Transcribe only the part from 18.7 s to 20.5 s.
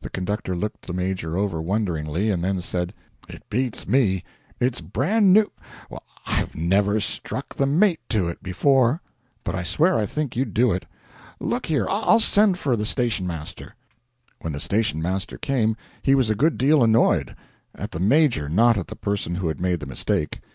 at the person who had made the mistake.